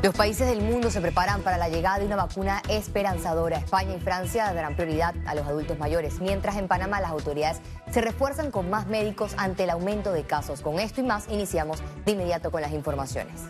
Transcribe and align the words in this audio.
Los 0.00 0.14
países 0.14 0.46
del 0.46 0.60
mundo 0.60 0.92
se 0.92 1.00
preparan 1.00 1.42
para 1.42 1.56
la 1.56 1.68
llegada 1.68 1.98
de 1.98 2.06
una 2.06 2.14
vacuna 2.14 2.62
esperanzadora. 2.68 3.58
España 3.58 3.96
y 3.96 3.98
Francia 3.98 4.52
darán 4.54 4.76
prioridad 4.76 5.12
a 5.26 5.34
los 5.34 5.44
adultos 5.44 5.76
mayores, 5.76 6.20
mientras 6.20 6.56
en 6.56 6.68
Panamá 6.68 7.00
las 7.00 7.10
autoridades 7.10 7.60
se 7.90 8.00
refuerzan 8.00 8.52
con 8.52 8.70
más 8.70 8.86
médicos 8.86 9.34
ante 9.36 9.64
el 9.64 9.70
aumento 9.70 10.12
de 10.12 10.22
casos. 10.22 10.60
Con 10.60 10.78
esto 10.78 11.00
y 11.00 11.04
más 11.04 11.26
iniciamos 11.28 11.82
de 12.04 12.12
inmediato 12.12 12.52
con 12.52 12.62
las 12.62 12.72
informaciones. 12.72 13.40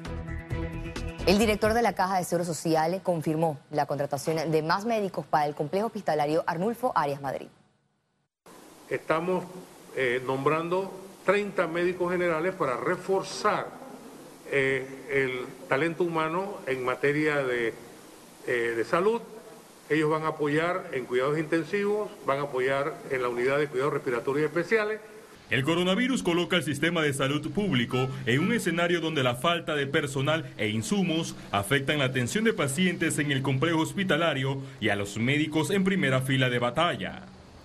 El 1.27 1.39
director 1.39 1.75
de 1.75 1.83
la 1.83 1.93
Caja 1.93 2.17
de 2.17 2.25
Seguro 2.25 2.47
Social 2.47 2.99
confirmó 3.03 3.59
la 3.71 3.85
contratación 3.85 4.51
de 4.51 4.63
más 4.63 4.87
médicos 4.87 5.27
para 5.27 5.45
el 5.45 5.55
complejo 5.55 5.89
hospitalario 5.89 6.45
Arnulfo 6.47 6.93
Arias 6.95 7.21
Madrid. 7.21 7.49
Estamos 8.89 9.45
eh, 9.95 10.23
nombrando 10.25 10.91
30 11.27 11.67
médicos 11.67 12.11
generales 12.11 12.55
para 12.55 12.79
reforzar 12.79 13.78
eh, 14.51 14.87
el 15.11 15.47
talento 15.69 16.05
humano 16.05 16.59
en 16.67 16.85
materia 16.85 17.43
de, 17.43 17.75
eh, 18.47 18.75
de 18.77 18.85
salud. 18.85 19.21
Ellos 19.91 20.11
van 20.11 20.25
a 20.25 20.29
apoyar 20.29 20.91
en 20.93 21.05
cuidados 21.07 21.39
intensivos, 21.39 22.11
van 22.27 22.39
a 22.41 22.43
apoyar 22.43 22.95
en 23.11 23.23
la 23.23 23.29
unidad 23.29 23.59
de 23.59 23.69
cuidados 23.69 23.95
respiratorios 23.95 24.47
especiales. 24.47 25.01
El 25.51 25.65
coronavirus 25.65 26.23
coloca 26.23 26.57
el 26.57 26.63
sistema 26.63 27.01
de 27.01 27.15
salud 27.15 27.51
público 27.53 28.09
en 28.27 28.41
un 28.41 28.53
escenario 28.53 29.01
donde 29.01 29.23
la 29.23 29.35
falta 29.35 29.75
de 29.75 29.87
personal 29.87 30.53
e 30.59 30.69
insumos 30.69 31.37
afectan 31.53 31.99
la 31.99 32.05
atención 32.05 32.45
de 32.45 32.53
pacientes 32.53 33.19
en 33.19 33.33
el 33.33 33.41
complejo 33.41 33.81
hospitalario 33.81 34.61
y 34.79 34.91
a 34.91 34.97
los 34.97 35.17
médicos 35.17 35.71
en 35.71 35.85
primera 35.85 36.21
fila 36.21 36.51
de 36.51 36.59
batalla. 36.59 37.23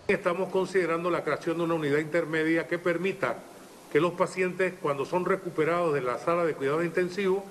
Estamos 0.08 0.50
considerando 0.50 1.10
la 1.10 1.26
creación 1.26 1.58
de 1.58 1.64
una 1.64 1.74
unidad 1.74 2.00
intermedia 2.00 2.68
que 2.68 2.80
permita 2.80 3.38
que 3.94 4.02
los 4.02 4.14
pacientes 4.14 4.74
cuando 4.82 5.06
son 5.06 5.24
recuperados 5.24 5.94
de 5.94 6.02
la 6.02 6.18
sala 6.18 6.44
de 6.46 6.56
cuidados 6.56 6.84
intensivos 6.84 7.44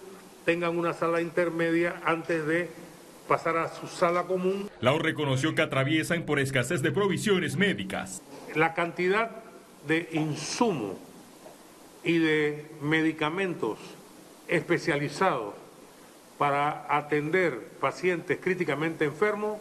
tengan 0.45 0.77
una 0.77 0.92
sala 0.92 1.20
intermedia 1.20 2.02
antes 2.05 2.45
de 2.48 2.68
pasar 3.28 3.56
a 3.56 3.68
su 3.73 3.87
sala 3.87 4.24
común. 4.24 4.68
Lau 4.80 4.98
reconoció 4.98 5.54
que 5.54 5.62
atraviesan 5.62 6.24
por 6.24 6.40
escasez 6.40 6.82
de 6.82 6.90
provisiones 6.90 7.57
médicas. 7.57 8.23
La 8.57 8.74
cantidad 8.74 9.30
de 9.87 10.09
insumos 10.10 10.96
y 12.02 12.18
de 12.18 12.66
medicamentos 12.80 13.79
especializados 14.49 15.54
para 16.38 16.87
atender 16.88 17.68
pacientes 17.80 18.37
críticamente 18.43 19.04
enfermos 19.04 19.60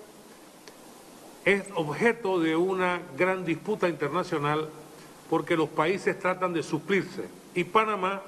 es 1.45 1.63
objeto 1.75 2.39
de 2.39 2.55
una 2.55 3.01
gran 3.15 3.45
disputa 3.45 3.87
internacional 3.87 4.69
porque 5.31 5.55
los 5.55 5.69
países 5.69 6.19
tratan 6.19 6.51
de 6.51 6.61
suplirse 6.61 7.23
y 7.55 7.63
Panamá 7.63 8.21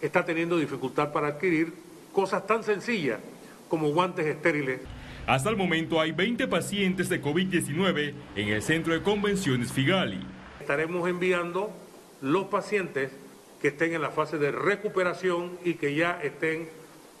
está 0.00 0.24
teniendo 0.24 0.56
dificultad 0.56 1.12
para 1.12 1.26
adquirir 1.26 1.74
cosas 2.14 2.46
tan 2.46 2.64
sencillas 2.64 3.20
como 3.68 3.90
guantes 3.90 4.24
estériles. 4.24 4.80
Hasta 5.26 5.50
el 5.50 5.56
momento 5.56 6.00
hay 6.00 6.12
20 6.12 6.48
pacientes 6.48 7.10
de 7.10 7.20
COVID-19 7.20 8.14
en 8.36 8.48
el 8.48 8.62
centro 8.62 8.94
de 8.94 9.02
convenciones 9.02 9.70
Figali. 9.70 10.18
Estaremos 10.58 11.06
enviando 11.10 11.70
los 12.22 12.46
pacientes 12.46 13.12
que 13.60 13.68
estén 13.68 13.92
en 13.92 14.00
la 14.00 14.10
fase 14.10 14.38
de 14.38 14.50
recuperación 14.50 15.58
y 15.62 15.74
que 15.74 15.94
ya 15.94 16.18
estén 16.22 16.70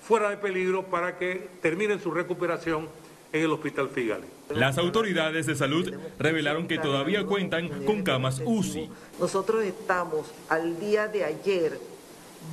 fuera 0.00 0.30
de 0.30 0.38
peligro 0.38 0.86
para 0.86 1.18
que 1.18 1.46
terminen 1.60 2.00
su 2.00 2.10
recuperación 2.10 2.88
en 3.32 3.42
el 3.42 3.52
Hospital 3.52 3.88
Figali. 3.88 4.26
Las 4.50 4.78
autoridades 4.78 5.46
de 5.46 5.54
salud 5.54 5.92
revelaron 6.18 6.66
que 6.66 6.78
todavía 6.78 7.24
cuentan 7.24 7.84
con 7.84 8.02
camas 8.02 8.42
UCI. 8.44 8.90
Nosotros 9.18 9.64
estamos 9.64 10.26
al 10.48 10.78
día 10.80 11.06
de 11.06 11.24
ayer 11.24 11.78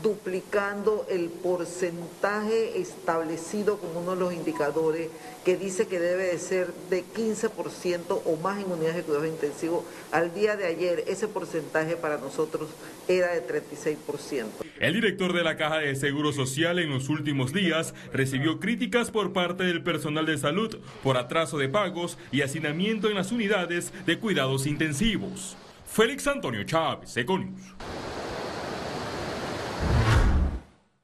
duplicando 0.04 1.06
el 1.10 1.30
porcentaje 1.30 2.80
establecido 2.80 3.78
como 3.78 4.02
uno 4.02 4.16
de 4.16 4.20
los 4.20 4.34
indicadores 4.34 5.10
que 5.44 5.56
dice 5.56 5.88
que 5.88 6.00
debe 6.00 6.26
de 6.26 6.38
ser 6.40 6.74
de 6.90 7.04
15% 7.06 8.22
o 8.26 8.36
más 8.38 8.64
en 8.64 8.70
unidades 8.72 8.98
de 8.98 9.04
cuidados 9.04 9.30
intensivos. 9.30 9.86
Al 10.12 10.34
día 10.34 10.56
de 10.58 10.66
ayer 10.66 11.06
ese 11.08 11.28
porcentaje 11.28 11.96
para 11.96 12.18
nosotros 12.18 12.70
era 13.08 13.34
de 13.34 13.48
36%. 13.48 14.46
El 14.80 14.94
director 14.94 15.34
de 15.34 15.44
la 15.44 15.56
Caja 15.56 15.80
de 15.80 15.96
Seguro 15.96 16.34
Social 16.34 16.80
en 16.80 16.90
los 16.90 17.10
últimos 17.10 17.54
días 17.54 17.96
recibió 18.12 18.60
críticas 18.60 19.10
por 19.10 19.34
parte 19.34 19.64
del 19.64 19.82
personal 19.82 20.26
de 20.26 20.38
salud 20.38 20.78
por 21.02 21.18
atraso 21.18 21.58
de 21.58 21.70
pagos 21.70 22.18
y 22.32 22.42
hacinamiento 22.42 23.10
en 23.10 23.16
las 23.16 23.32
unidades 23.32 23.94
de 24.06 24.20
cuidados 24.20 24.68
intensivos. 24.68 25.56
Félix 25.90 26.28
Antonio 26.28 26.64
Chávez, 26.64 27.16
Econius. 27.16 27.62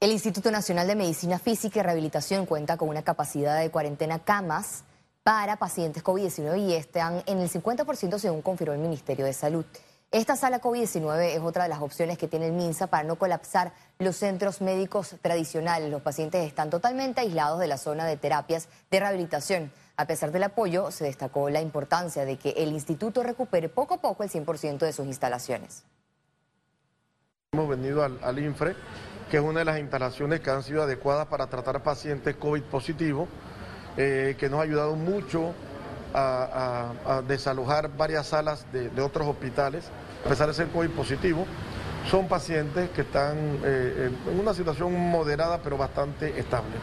El 0.03 0.11
Instituto 0.11 0.51
Nacional 0.51 0.85
de 0.85 0.97
Medicina 0.97 1.39
Física 1.39 1.79
y 1.79 1.81
Rehabilitación 1.81 2.45
cuenta 2.45 2.75
con 2.75 2.89
una 2.89 3.03
capacidad 3.03 3.57
de 3.57 3.71
cuarentena 3.71 4.19
camas 4.19 4.83
para 5.23 5.55
pacientes 5.55 6.03
COVID-19 6.03 6.59
y 6.59 6.73
están 6.73 7.23
en 7.25 7.39
el 7.39 7.49
50% 7.49 8.19
según 8.19 8.41
confirmó 8.41 8.73
el 8.73 8.81
Ministerio 8.81 9.23
de 9.23 9.31
Salud. 9.31 9.63
Esta 10.11 10.35
sala 10.35 10.59
COVID-19 10.59 11.35
es 11.35 11.39
otra 11.39 11.63
de 11.63 11.69
las 11.69 11.81
opciones 11.81 12.17
que 12.17 12.27
tiene 12.27 12.47
el 12.47 12.51
MINSA 12.51 12.87
para 12.87 13.05
no 13.05 13.15
colapsar 13.15 13.71
los 13.97 14.17
centros 14.17 14.59
médicos 14.59 15.15
tradicionales. 15.21 15.89
Los 15.89 16.01
pacientes 16.01 16.45
están 16.45 16.69
totalmente 16.69 17.21
aislados 17.21 17.61
de 17.61 17.67
la 17.67 17.77
zona 17.77 18.05
de 18.05 18.17
terapias 18.17 18.67
de 18.91 18.99
rehabilitación. 18.99 19.71
A 19.95 20.05
pesar 20.05 20.33
del 20.33 20.43
apoyo, 20.43 20.91
se 20.91 21.05
destacó 21.05 21.49
la 21.49 21.61
importancia 21.61 22.25
de 22.25 22.35
que 22.35 22.49
el 22.57 22.73
instituto 22.73 23.23
recupere 23.23 23.69
poco 23.69 23.93
a 23.93 24.01
poco 24.01 24.23
el 24.23 24.29
100% 24.29 24.79
de 24.79 24.91
sus 24.91 25.05
instalaciones. 25.05 25.85
Hemos 27.53 27.69
venido 27.69 28.03
al, 28.03 28.19
al 28.23 28.39
INFRE 28.39 28.75
que 29.33 29.37
es 29.37 29.43
una 29.43 29.61
de 29.61 29.65
las 29.65 29.79
instalaciones 29.79 30.41
que 30.41 30.51
han 30.51 30.61
sido 30.61 30.83
adecuadas 30.83 31.25
para 31.25 31.47
tratar 31.47 31.81
pacientes 31.81 32.35
COVID 32.35 32.61
positivos, 32.61 33.27
eh, 33.97 34.35
que 34.37 34.47
nos 34.47 34.59
ha 34.59 34.61
ayudado 34.61 34.95
mucho 34.95 35.55
a, 36.13 37.23
desalojar 37.27 37.89
varias 37.97 38.27
salas 38.27 38.71
de, 38.71 38.89
de, 38.89 39.01
otros 39.01 39.27
hospitales. 39.27 39.85
A 40.23 40.29
pesar 40.29 40.49
de 40.49 40.53
ser 40.53 40.67
COVID 40.67 40.91
positivo, 40.91 41.47
son 42.11 42.27
pacientes 42.27 42.91
que 42.91 43.01
están 43.01 43.59
eh, 43.63 44.11
en 44.27 44.39
una 44.39 44.53
situación 44.53 44.93
moderada 44.93 45.59
pero 45.63 45.77
bastante 45.77 46.39
estable. 46.39 46.75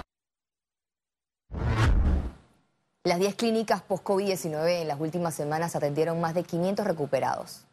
Las 3.05 3.21
10 3.21 3.37
clínicas 3.37 3.81
post-COVID-19 3.83 4.83
en 4.83 4.89
las 4.89 4.99
últimas 4.99 5.35
semanas 5.35 5.77
atendieron 5.77 6.21
más 6.21 6.35
de 6.35 6.43
500 6.43 6.85
recuperados 6.85 7.70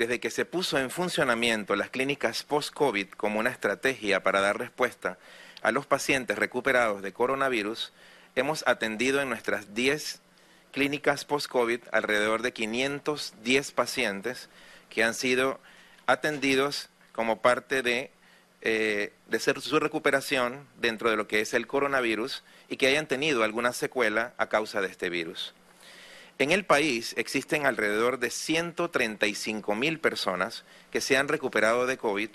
desde 0.00 0.18
que 0.18 0.30
se 0.30 0.46
puso 0.46 0.78
en 0.78 0.88
funcionamiento 0.88 1.76
las 1.76 1.90
clínicas 1.90 2.42
post-COVID 2.42 3.08
como 3.18 3.38
una 3.38 3.50
estrategia 3.50 4.22
para 4.22 4.40
dar 4.40 4.58
respuesta 4.58 5.18
a 5.60 5.72
los 5.72 5.84
pacientes 5.84 6.38
recuperados 6.38 7.02
de 7.02 7.12
coronavirus, 7.12 7.92
hemos 8.34 8.66
atendido 8.66 9.20
en 9.20 9.28
nuestras 9.28 9.74
10 9.74 10.22
clínicas 10.72 11.26
post-COVID 11.26 11.80
alrededor 11.92 12.40
de 12.40 12.54
510 12.54 13.72
pacientes 13.72 14.48
que 14.88 15.04
han 15.04 15.12
sido 15.12 15.60
atendidos 16.06 16.88
como 17.12 17.42
parte 17.42 17.82
de, 17.82 18.10
eh, 18.62 19.12
de 19.26 19.38
su 19.38 19.80
recuperación 19.80 20.66
dentro 20.78 21.10
de 21.10 21.16
lo 21.16 21.28
que 21.28 21.42
es 21.42 21.52
el 21.52 21.66
coronavirus 21.66 22.42
y 22.70 22.78
que 22.78 22.86
hayan 22.86 23.06
tenido 23.06 23.44
alguna 23.44 23.74
secuela 23.74 24.32
a 24.38 24.48
causa 24.48 24.80
de 24.80 24.88
este 24.88 25.10
virus. 25.10 25.52
En 26.40 26.52
el 26.52 26.64
país 26.64 27.12
existen 27.18 27.66
alrededor 27.66 28.18
de 28.18 28.30
135 28.30 29.74
mil 29.74 30.00
personas 30.00 30.64
que 30.90 31.02
se 31.02 31.18
han 31.18 31.28
recuperado 31.28 31.84
de 31.84 31.98
COVID 31.98 32.30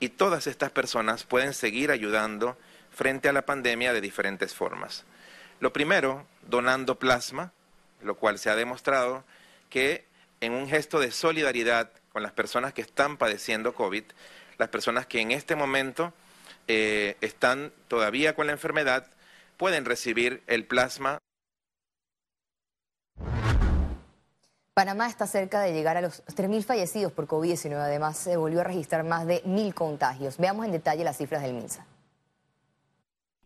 y 0.00 0.08
todas 0.08 0.46
estas 0.46 0.70
personas 0.70 1.24
pueden 1.24 1.52
seguir 1.52 1.90
ayudando 1.90 2.56
frente 2.90 3.28
a 3.28 3.34
la 3.34 3.44
pandemia 3.44 3.92
de 3.92 4.00
diferentes 4.00 4.54
formas. 4.54 5.04
Lo 5.60 5.74
primero, 5.74 6.26
donando 6.48 6.98
plasma, 6.98 7.52
lo 8.02 8.16
cual 8.16 8.38
se 8.38 8.48
ha 8.48 8.56
demostrado 8.56 9.24
que 9.68 10.06
en 10.40 10.54
un 10.54 10.66
gesto 10.66 10.98
de 10.98 11.10
solidaridad 11.10 11.90
con 12.14 12.22
las 12.22 12.32
personas 12.32 12.72
que 12.72 12.80
están 12.80 13.18
padeciendo 13.18 13.74
COVID, 13.74 14.04
las 14.56 14.70
personas 14.70 15.04
que 15.04 15.20
en 15.20 15.32
este 15.32 15.54
momento 15.54 16.14
eh, 16.66 17.18
están 17.20 17.74
todavía 17.88 18.34
con 18.34 18.46
la 18.46 18.54
enfermedad, 18.54 19.06
pueden 19.58 19.84
recibir 19.84 20.42
el 20.46 20.64
plasma 20.64 21.20
Panamá 24.80 25.08
está 25.08 25.26
cerca 25.26 25.60
de 25.60 25.74
llegar 25.74 25.98
a 25.98 26.00
los 26.00 26.24
3.000 26.24 26.64
fallecidos 26.64 27.12
por 27.12 27.26
COVID-19. 27.26 27.74
Además, 27.74 28.16
se 28.16 28.38
volvió 28.38 28.62
a 28.62 28.64
registrar 28.64 29.04
más 29.04 29.26
de 29.26 29.44
1.000 29.44 29.74
contagios. 29.74 30.38
Veamos 30.38 30.64
en 30.64 30.72
detalle 30.72 31.04
las 31.04 31.18
cifras 31.18 31.42
del 31.42 31.52
MINSA. 31.52 31.84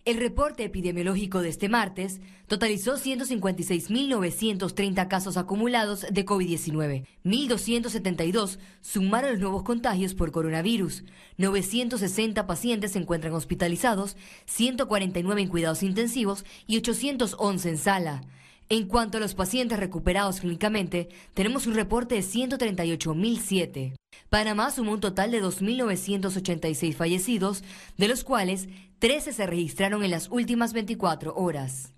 El 0.04 0.18
reporte 0.18 0.62
epidemiológico 0.62 1.40
de 1.40 1.48
este 1.48 1.68
martes 1.68 2.20
totalizó 2.46 2.98
156.930 2.98 5.08
casos 5.08 5.36
acumulados 5.36 6.06
de 6.08 6.24
COVID-19. 6.24 7.04
1.272 7.24 8.60
sumaron 8.80 9.32
los 9.32 9.40
nuevos 9.40 9.64
contagios 9.64 10.14
por 10.14 10.30
coronavirus. 10.30 11.02
960 11.38 12.46
pacientes 12.46 12.92
se 12.92 13.00
encuentran 13.00 13.32
hospitalizados, 13.32 14.16
149 14.46 15.42
en 15.42 15.48
cuidados 15.48 15.82
intensivos 15.82 16.44
y 16.68 16.76
811 16.76 17.70
en 17.70 17.78
sala. 17.78 18.22
En 18.70 18.88
cuanto 18.88 19.18
a 19.18 19.20
los 19.20 19.34
pacientes 19.34 19.78
recuperados 19.78 20.40
clínicamente, 20.40 21.10
tenemos 21.34 21.66
un 21.66 21.74
reporte 21.74 22.14
de 22.14 22.22
138.007. 22.22 23.94
Panamá 24.30 24.70
sumó 24.70 24.92
un 24.92 25.00
total 25.00 25.30
de 25.30 25.42
2.986 25.42 26.94
fallecidos, 26.94 27.62
de 27.98 28.08
los 28.08 28.24
cuales 28.24 28.68
13 29.00 29.34
se 29.34 29.46
registraron 29.46 30.02
en 30.02 30.10
las 30.10 30.30
últimas 30.30 30.72
24 30.72 31.34
horas. 31.36 31.92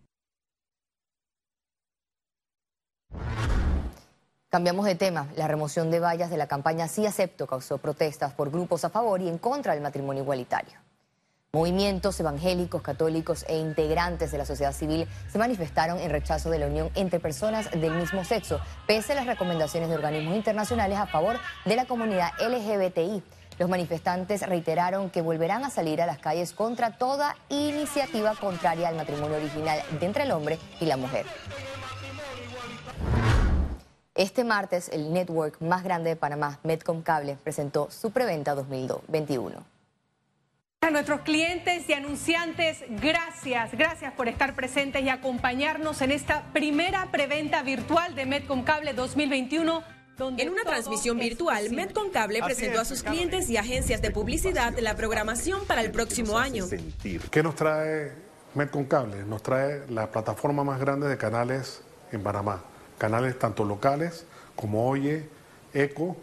Cambiamos 4.49 4.87
de 4.87 4.95
tema. 4.95 5.29
La 5.37 5.47
remoción 5.47 5.91
de 5.91 6.01
vallas 6.01 6.31
de 6.31 6.37
la 6.37 6.49
campaña 6.49 6.89
Sí 6.89 7.07
Acepto 7.07 7.47
causó 7.47 7.79
protestas 7.79 8.33
por 8.33 8.51
grupos 8.51 8.85
a 8.85 8.91
favor 8.91 9.21
y 9.21 9.29
en 9.29 9.39
contra 9.39 9.75
del 9.75 9.83
matrimonio 9.83 10.23
igualitario. 10.23 10.86
Movimientos 11.57 12.21
evangélicos, 12.21 12.83
católicos 12.83 13.47
e 13.49 13.57
integrantes 13.57 14.31
de 14.31 14.37
la 14.37 14.45
sociedad 14.45 14.75
civil 14.75 15.09
se 15.33 15.39
manifestaron 15.39 15.99
en 15.99 16.11
rechazo 16.11 16.51
de 16.51 16.59
la 16.59 16.67
unión 16.67 16.91
entre 16.95 17.19
personas 17.19 17.71
del 17.71 17.95
mismo 17.95 18.27
sexo, 18.27 18.61
pese 18.87 19.13
a 19.13 19.17
las 19.17 19.27
recomendaciones 19.27 19.89
de 19.89 19.95
organismos 19.95 20.37
internacionales 20.37 20.99
a 20.99 21.07
favor 21.07 21.39
de 21.65 21.77
la 21.77 21.87
comunidad 21.87 22.29
LGBTI. 22.41 23.23
Los 23.59 23.71
manifestantes 23.71 24.47
reiteraron 24.47 25.09
que 25.09 25.23
volverán 25.23 25.65
a 25.65 25.71
salir 25.71 26.03
a 26.03 26.07
las 26.07 26.19
calles 26.19 26.53
contra 26.53 26.99
toda 26.99 27.35
iniciativa 27.49 28.35
contraria 28.35 28.89
al 28.89 28.97
matrimonio 28.97 29.39
original 29.39 29.81
de 29.99 30.05
entre 30.05 30.25
el 30.25 30.33
hombre 30.33 30.59
y 30.79 30.85
la 30.85 30.99
mujer. 30.99 31.25
Este 34.15 34.45
martes, 34.45 34.91
el 34.91 35.11
network 35.11 35.63
más 35.63 35.83
grande 35.83 36.11
de 36.11 36.17
Panamá, 36.17 36.59
Medcom 36.65 37.01
Cable, 37.01 37.39
presentó 37.43 37.91
su 37.91 38.11
preventa 38.11 38.55
2021. 38.55 39.76
A 40.87 40.91
nuestros 40.93 41.23
clientes 41.23 41.89
y 41.89 41.95
anunciantes, 41.95 42.85
gracias, 43.03 43.73
gracias 43.73 44.13
por 44.13 44.29
estar 44.29 44.55
presentes 44.55 45.03
y 45.03 45.09
acompañarnos 45.09 46.01
en 46.01 46.13
esta 46.13 46.45
primera 46.53 47.11
preventa 47.11 47.65
virtual 47.65 48.15
de 48.15 48.25
Medcom 48.25 48.63
Cable 48.63 48.93
2021. 48.93 49.83
En 50.39 50.49
una 50.49 50.63
transmisión 50.63 51.19
virtual, 51.19 51.73
Medcom 51.73 52.11
Cable 52.13 52.41
presentó 52.41 52.81
a 52.81 52.85
sus 52.85 53.03
clientes 53.03 53.51
y 53.51 53.57
agencias 53.57 54.01
de 54.01 54.13
publicidad 54.13 54.79
la 54.79 54.95
programación 54.95 55.67
para 55.67 55.81
el 55.81 55.91
próximo 55.91 56.39
año. 56.39 56.67
¿Qué 57.33 57.43
nos 57.43 57.57
trae 57.57 58.13
Medcom 58.55 58.85
Cable? 58.85 59.25
Nos 59.25 59.43
trae 59.43 59.83
la 59.89 60.09
plataforma 60.13 60.63
más 60.63 60.79
grande 60.79 61.09
de 61.09 61.17
canales 61.17 61.83
en 62.13 62.23
Panamá. 62.23 62.63
Canales 62.97 63.37
tanto 63.41 63.65
locales 63.65 64.25
como 64.55 64.89
Oye, 64.89 65.29
Eco, 65.75 66.17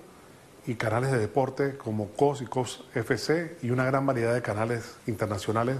y 0.65 0.75
canales 0.75 1.11
de 1.11 1.19
deporte 1.19 1.77
como 1.77 2.09
COS 2.09 2.41
y 2.41 2.45
COS 2.45 2.83
FC 2.95 3.57
y 3.61 3.71
una 3.71 3.85
gran 3.85 4.05
variedad 4.05 4.33
de 4.33 4.41
canales 4.41 4.95
internacionales, 5.07 5.77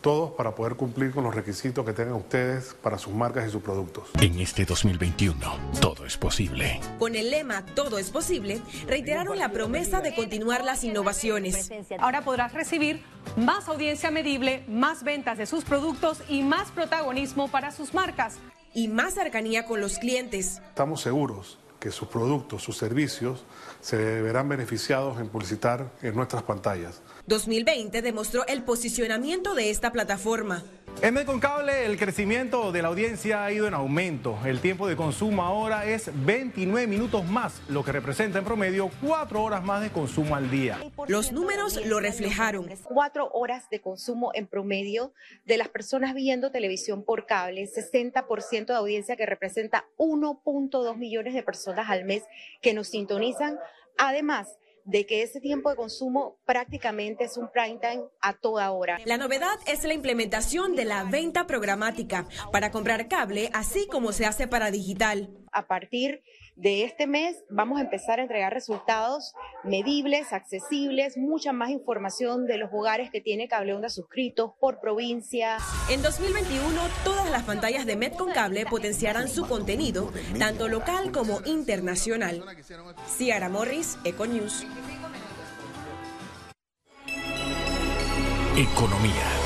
todos 0.00 0.32
para 0.32 0.54
poder 0.54 0.74
cumplir 0.74 1.12
con 1.12 1.24
los 1.24 1.34
requisitos 1.34 1.84
que 1.84 1.94
tengan 1.94 2.16
ustedes 2.16 2.74
para 2.82 2.98
sus 2.98 3.14
marcas 3.14 3.48
y 3.48 3.50
sus 3.50 3.62
productos. 3.62 4.10
En 4.20 4.38
este 4.38 4.66
2021, 4.66 5.38
todo 5.80 6.04
es 6.04 6.18
posible. 6.18 6.78
Con 6.98 7.16
el 7.16 7.30
lema 7.30 7.64
Todo 7.74 7.98
es 7.98 8.10
posible, 8.10 8.60
reiteraron 8.86 9.38
la 9.38 9.50
promesa 9.50 10.02
de 10.02 10.14
continuar 10.14 10.62
las 10.62 10.84
innovaciones. 10.84 11.70
Ahora 11.98 12.22
podrás 12.22 12.52
recibir 12.52 13.02
más 13.36 13.66
audiencia 13.68 14.10
medible, 14.10 14.64
más 14.68 15.04
ventas 15.04 15.38
de 15.38 15.46
sus 15.46 15.64
productos 15.64 16.22
y 16.28 16.42
más 16.42 16.70
protagonismo 16.70 17.48
para 17.48 17.70
sus 17.70 17.94
marcas. 17.94 18.36
Y 18.74 18.88
más 18.88 19.14
cercanía 19.14 19.66
con 19.66 19.80
los 19.80 19.98
clientes. 19.98 20.60
Estamos 20.68 21.00
seguros 21.00 21.58
que 21.84 21.90
sus 21.90 22.08
productos, 22.08 22.62
sus 22.62 22.78
servicios 22.78 23.44
se 23.82 24.22
verán 24.22 24.48
beneficiados 24.48 25.20
en 25.20 25.28
publicitar 25.28 25.92
en 26.00 26.16
nuestras 26.16 26.42
pantallas. 26.42 27.02
2020 27.26 28.00
demostró 28.00 28.46
el 28.46 28.62
posicionamiento 28.62 29.54
de 29.54 29.68
esta 29.68 29.92
plataforma. 29.92 30.64
En 31.02 31.40
Cable 31.40 31.84
el 31.84 31.98
crecimiento 31.98 32.72
de 32.72 32.80
la 32.80 32.88
audiencia 32.88 33.44
ha 33.44 33.52
ido 33.52 33.66
en 33.66 33.74
aumento. 33.74 34.38
El 34.46 34.60
tiempo 34.60 34.86
de 34.86 34.96
consumo 34.96 35.42
ahora 35.42 35.84
es 35.84 36.10
29 36.24 36.86
minutos 36.86 37.26
más, 37.26 37.60
lo 37.68 37.84
que 37.84 37.92
representa 37.92 38.38
en 38.38 38.44
promedio 38.44 38.90
4 39.06 39.42
horas 39.42 39.62
más 39.62 39.82
de 39.82 39.90
consumo 39.90 40.34
al 40.34 40.50
día. 40.50 40.78
Los 41.06 41.32
números 41.32 41.84
lo 41.84 42.00
reflejaron. 42.00 42.70
4 42.84 43.30
horas 43.32 43.68
de 43.68 43.80
consumo 43.80 44.30
en 44.34 44.46
promedio 44.46 45.12
de 45.44 45.58
las 45.58 45.68
personas 45.68 46.14
viendo 46.14 46.50
televisión 46.50 47.04
por 47.04 47.26
cable, 47.26 47.68
60% 47.68 48.66
de 48.66 48.74
audiencia 48.74 49.16
que 49.16 49.26
representa 49.26 49.84
1.2 49.98 50.96
millones 50.96 51.34
de 51.34 51.42
personas 51.42 51.90
al 51.90 52.04
mes 52.04 52.22
que 52.62 52.72
nos 52.72 52.88
sintonizan. 52.88 53.58
Además, 53.98 54.56
de 54.84 55.06
que 55.06 55.22
ese 55.22 55.40
tiempo 55.40 55.70
de 55.70 55.76
consumo 55.76 56.38
prácticamente 56.44 57.24
es 57.24 57.36
un 57.36 57.50
prime 57.50 57.78
time 57.80 58.04
a 58.20 58.34
toda 58.34 58.70
hora. 58.72 58.98
La 59.04 59.16
novedad 59.16 59.58
es 59.66 59.84
la 59.84 59.94
implementación 59.94 60.76
de 60.76 60.84
la 60.84 61.04
venta 61.04 61.46
programática 61.46 62.28
para 62.52 62.70
comprar 62.70 63.08
cable, 63.08 63.50
así 63.52 63.86
como 63.86 64.12
se 64.12 64.26
hace 64.26 64.46
para 64.46 64.70
digital. 64.70 65.43
A 65.54 65.68
partir 65.68 66.20
de 66.56 66.82
este 66.82 67.06
mes 67.06 67.36
vamos 67.48 67.78
a 67.78 67.82
empezar 67.82 68.18
a 68.18 68.22
entregar 68.22 68.52
resultados 68.52 69.32
medibles, 69.62 70.32
accesibles, 70.32 71.16
mucha 71.16 71.52
más 71.52 71.70
información 71.70 72.46
de 72.46 72.58
los 72.58 72.70
hogares 72.72 73.10
que 73.12 73.20
tiene 73.20 73.46
Cable 73.46 73.72
Onda 73.72 73.88
suscritos 73.88 74.50
por 74.60 74.80
provincia. 74.80 75.58
En 75.88 76.02
2021, 76.02 76.80
todas 77.04 77.30
las 77.30 77.44
pantallas 77.44 77.86
de 77.86 77.94
Met 77.94 78.16
con 78.16 78.32
Cable 78.32 78.66
potenciarán 78.66 79.28
su 79.28 79.46
contenido, 79.46 80.12
tanto 80.40 80.66
local 80.66 81.12
como 81.12 81.40
internacional. 81.44 82.44
Ciara 83.06 83.48
Morris, 83.48 83.96
Econews. 84.04 84.66
Economía. 88.56 89.43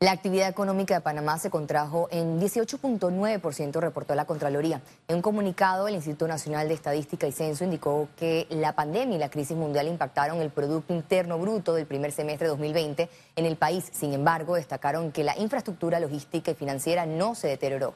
La 0.00 0.12
actividad 0.12 0.48
económica 0.48 0.94
de 0.94 1.00
Panamá 1.00 1.40
se 1.40 1.50
contrajo 1.50 2.06
en 2.12 2.40
18.9%, 2.40 3.80
reportó 3.80 4.14
la 4.14 4.26
Contraloría. 4.26 4.80
En 5.08 5.16
un 5.16 5.22
comunicado, 5.22 5.88
el 5.88 5.96
Instituto 5.96 6.28
Nacional 6.28 6.68
de 6.68 6.74
Estadística 6.74 7.26
y 7.26 7.32
Censo 7.32 7.64
indicó 7.64 8.08
que 8.16 8.46
la 8.48 8.76
pandemia 8.76 9.16
y 9.16 9.18
la 9.18 9.28
crisis 9.28 9.56
mundial 9.56 9.88
impactaron 9.88 10.40
el 10.40 10.50
Producto 10.50 10.94
Interno 10.94 11.36
Bruto 11.40 11.74
del 11.74 11.86
primer 11.86 12.12
semestre 12.12 12.46
de 12.46 12.50
2020 12.50 13.08
en 13.34 13.44
el 13.44 13.56
país. 13.56 13.90
Sin 13.90 14.12
embargo, 14.12 14.54
destacaron 14.54 15.10
que 15.10 15.24
la 15.24 15.36
infraestructura 15.36 15.98
logística 15.98 16.52
y 16.52 16.54
financiera 16.54 17.04
no 17.04 17.34
se 17.34 17.48
deterioró. 17.48 17.94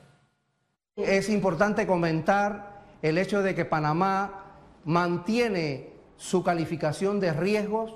Es 0.96 1.28
importante 1.28 1.86
comentar 1.86 2.82
el 3.00 3.16
hecho 3.16 3.42
de 3.42 3.54
que 3.54 3.64
Panamá 3.64 4.56
mantiene 4.84 5.92
su 6.16 6.42
calificación 6.42 7.20
de 7.20 7.32
riesgos. 7.32 7.94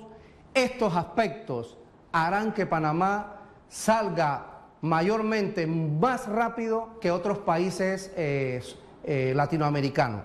Estos 0.53 0.95
aspectos 0.95 1.77
harán 2.13 2.53
que 2.53 2.65
Panamá 2.65 3.33
salga 3.69 4.57
mayormente 4.81 5.67
más 5.67 6.27
rápido 6.27 6.99
que 6.99 7.11
otros 7.11 7.39
países 7.39 8.11
eh, 8.15 8.61
eh, 9.03 9.33
latinoamericanos. 9.35 10.23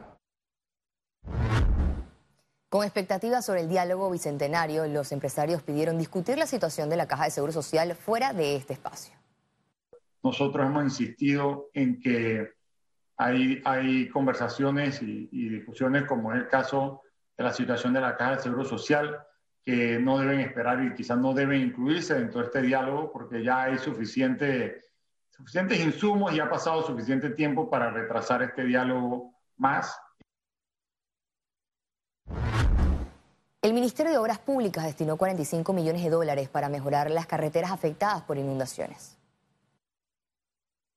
Con 2.68 2.84
expectativas 2.84 3.44
sobre 3.44 3.60
el 3.60 3.68
diálogo 3.68 4.10
bicentenario, 4.10 4.86
los 4.86 5.12
empresarios 5.12 5.62
pidieron 5.62 5.98
discutir 5.98 6.38
la 6.38 6.46
situación 6.46 6.88
de 6.88 6.96
la 6.96 7.06
Caja 7.06 7.24
de 7.24 7.30
Seguro 7.30 7.52
Social 7.52 7.94
fuera 7.94 8.32
de 8.32 8.56
este 8.56 8.72
espacio. 8.72 9.14
Nosotros 10.22 10.66
hemos 10.66 10.84
insistido 10.84 11.68
en 11.74 12.00
que 12.00 12.48
hay, 13.16 13.60
hay 13.64 14.08
conversaciones 14.08 15.02
y, 15.02 15.28
y 15.30 15.48
discusiones, 15.50 16.04
como 16.04 16.32
es 16.32 16.38
el 16.38 16.48
caso 16.48 17.02
de 17.36 17.44
la 17.44 17.52
situación 17.52 17.92
de 17.92 18.00
la 18.00 18.16
Caja 18.16 18.36
de 18.36 18.42
Seguro 18.42 18.64
Social, 18.64 19.18
que 19.64 19.98
no 19.98 20.18
deben 20.18 20.40
esperar 20.40 20.82
y 20.84 20.94
quizás 20.94 21.18
no 21.18 21.34
deben 21.34 21.60
incluirse 21.60 22.14
dentro 22.14 22.40
de 22.40 22.46
este 22.46 22.62
diálogo 22.62 23.12
porque 23.12 23.42
ya 23.44 23.64
hay 23.64 23.78
suficiente, 23.78 24.80
suficientes 25.30 25.80
insumos 25.80 26.34
y 26.34 26.40
ha 26.40 26.50
pasado 26.50 26.82
suficiente 26.82 27.30
tiempo 27.30 27.70
para 27.70 27.90
retrasar 27.90 28.42
este 28.42 28.64
diálogo 28.64 29.34
más. 29.56 29.96
El 33.62 33.74
Ministerio 33.74 34.10
de 34.10 34.18
Obras 34.18 34.40
Públicas 34.40 34.84
destinó 34.84 35.16
45 35.16 35.72
millones 35.72 36.02
de 36.02 36.10
dólares 36.10 36.48
para 36.48 36.68
mejorar 36.68 37.08
las 37.12 37.26
carreteras 37.26 37.70
afectadas 37.70 38.22
por 38.22 38.36
inundaciones. 38.36 39.16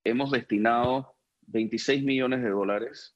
Hemos 0.03 0.31
destinado 0.31 1.15
26 1.47 2.03
millones 2.03 2.41
de 2.41 2.49
dólares 2.49 3.15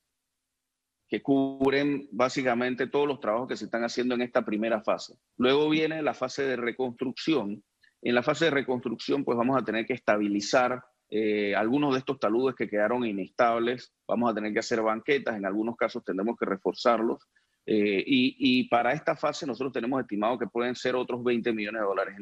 que 1.10 1.24
cubren 1.24 2.08
básicamente 2.12 2.88
todos 2.88 3.08
los 3.08 3.20
trabajos 3.20 3.48
que 3.48 3.58
se 3.58 3.66
están 3.66 3.84
haciendo 3.84 4.14
en 4.14 4.22
esta 4.22 4.46
primera 4.46 4.82
fase. 4.82 5.16
Luego 5.38 5.68
viene 5.68 6.04
la 6.04 6.14
fase 6.14 6.44
de 6.44 6.56
reconstrucción. 6.56 7.64
En 8.02 8.16
la 8.16 8.22
fase 8.22 8.46
de 8.46 8.52
reconstrucción, 8.52 9.26
pues 9.26 9.38
vamos 9.38 9.60
a 9.60 9.66
tener 9.66 9.88
que 9.88 9.94
estabilizar 9.94 10.84
eh, 11.10 11.56
algunos 11.56 11.94
de 11.94 12.00
estos 12.00 12.20
taludes 12.20 12.56
que 12.56 12.70
quedaron 12.70 13.04
inestables. 13.06 13.92
Vamos 14.08 14.32
a 14.32 14.36
tener 14.36 14.54
que 14.54 14.60
hacer 14.60 14.82
banquetas, 14.82 15.36
en 15.36 15.46
algunos 15.46 15.76
casos 15.76 16.04
tendremos 16.04 16.38
que 16.38 16.46
reforzarlos. 16.46 17.28
Eh, 17.66 18.04
y, 18.06 18.68
para 18.70 18.94
esta 18.94 19.16
fase 19.16 19.46
nosotros 19.46 19.74
tenemos 19.74 20.00
estimado 20.02 20.40
que 20.40 20.48
pueden 20.48 20.76
ser 20.76 20.96
otros 20.96 21.24
20 21.24 21.54
millones 21.54 21.82
de 21.82 21.88
dólares. 21.88 22.18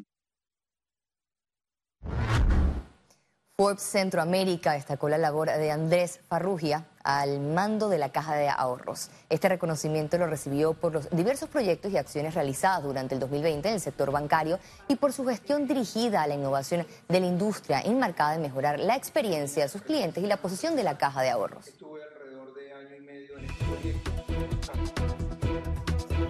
Forbes 3.57 3.81
Centroamérica 3.81 4.73
destacó 4.73 5.09
la 5.09 5.17
labor 5.17 5.47
de 5.47 5.71
Andrés 5.71 6.19
Farrugia 6.27 6.85
al 7.07 7.39
mando 7.39 7.87
de 7.87 7.97
la 7.97 8.09
Caja 8.09 8.35
de 8.35 8.49
Ahorros. 8.49 9.09
Este 9.29 9.47
reconocimiento 9.47 10.17
lo 10.17 10.27
recibió 10.27 10.73
por 10.73 10.91
los 10.91 11.09
diversos 11.09 11.47
proyectos 11.47 11.89
y 11.89 11.97
acciones 11.97 12.33
realizadas 12.33 12.83
durante 12.83 13.15
el 13.15 13.21
2020 13.21 13.69
en 13.69 13.75
el 13.75 13.79
sector 13.79 14.11
bancario 14.11 14.59
y 14.89 14.97
por 14.97 15.13
su 15.13 15.25
gestión 15.25 15.67
dirigida 15.67 16.21
a 16.21 16.27
la 16.27 16.35
innovación 16.35 16.85
de 17.07 17.19
la 17.21 17.25
industria, 17.25 17.79
enmarcada 17.79 18.35
en 18.35 18.41
mejorar 18.41 18.77
la 18.77 18.97
experiencia 18.97 19.63
de 19.63 19.69
sus 19.69 19.83
clientes 19.83 20.21
y 20.21 20.27
la 20.27 20.35
posición 20.35 20.75
de 20.75 20.83
la 20.83 20.97
Caja 20.97 21.21
de 21.21 21.29
Ahorros. 21.29 21.71